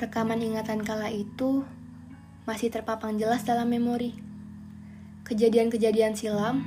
[0.00, 1.60] Rekaman ingatan kala itu
[2.48, 4.16] masih terpapang jelas dalam memori.
[5.28, 6.64] Kejadian-kejadian silam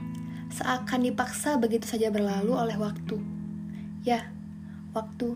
[0.53, 3.17] seakan dipaksa begitu saja berlalu oleh waktu.
[4.05, 4.29] Ya,
[4.93, 5.33] waktu.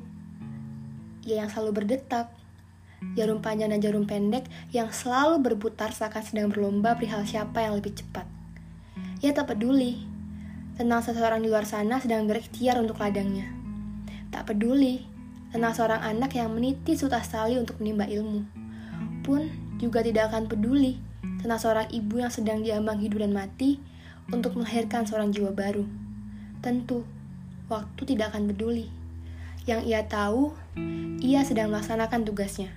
[1.26, 2.30] Ya yang selalu berdetak.
[3.18, 7.98] Jarum panjang dan jarum pendek yang selalu berputar seakan sedang berlomba perihal siapa yang lebih
[7.98, 8.30] cepat.
[9.26, 10.06] Ya tak peduli
[10.78, 13.50] tentang seseorang di luar sana sedang berikhtiar untuk ladangnya.
[14.30, 15.17] Tak peduli
[15.52, 18.44] tentang seorang anak yang meniti sutas tali untuk menimba ilmu.
[19.24, 19.48] Pun
[19.78, 21.00] juga tidak akan peduli
[21.40, 23.80] tentang seorang ibu yang sedang diambang hidup dan mati
[24.34, 25.88] untuk melahirkan seorang jiwa baru.
[26.60, 27.08] Tentu,
[27.72, 28.92] waktu tidak akan peduli.
[29.68, 30.56] Yang ia tahu,
[31.20, 32.72] ia sedang melaksanakan tugasnya.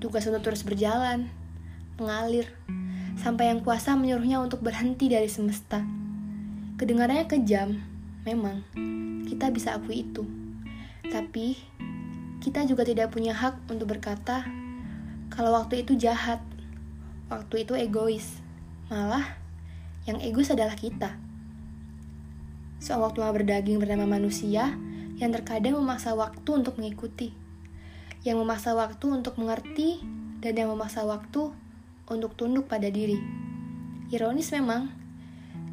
[0.00, 1.30] Tugas untuk terus berjalan,
[2.00, 2.48] mengalir,
[3.20, 5.84] sampai yang kuasa menyuruhnya untuk berhenti dari semesta.
[6.80, 7.78] Kedengarannya kejam,
[8.26, 8.66] memang,
[9.28, 10.26] kita bisa akui itu.
[11.10, 11.58] Tapi,
[12.38, 14.46] kita juga tidak punya hak untuk berkata
[15.32, 16.38] kalau waktu itu jahat,
[17.32, 18.38] waktu itu egois.
[18.92, 19.40] Malah,
[20.04, 21.16] yang egois adalah kita.
[22.78, 24.74] Seorang tua berdaging bernama manusia
[25.16, 27.32] yang terkadang memaksa waktu untuk mengikuti,
[28.22, 30.02] yang memaksa waktu untuk mengerti,
[30.42, 31.54] dan yang memaksa waktu
[32.10, 33.16] untuk tunduk pada diri.
[34.12, 34.92] Ironis memang,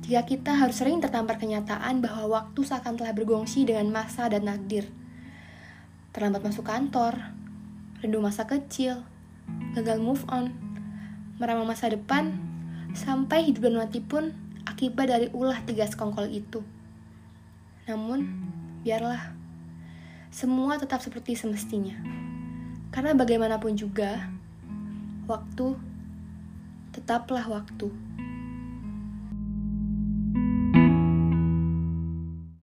[0.06, 4.88] jika kita harus sering tertampar kenyataan bahwa waktu seakan telah bergongsi dengan masa dan nakdir
[6.12, 7.18] terlambat masuk kantor,
[8.02, 9.04] rindu masa kecil,
[9.78, 10.52] gagal move on,
[11.38, 12.36] meramah masa depan,
[12.98, 14.34] sampai hidup dan mati pun
[14.66, 16.66] akibat dari ulah tiga sekongkol itu.
[17.90, 18.26] Namun,
[18.86, 19.34] biarlah,
[20.30, 21.98] semua tetap seperti semestinya.
[22.90, 24.30] Karena bagaimanapun juga,
[25.30, 25.78] waktu
[26.94, 27.90] tetaplah waktu.